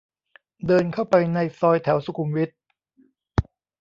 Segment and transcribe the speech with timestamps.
[0.67, 2.49] เดินเข้าไปในซอยแถวสุขุมวิท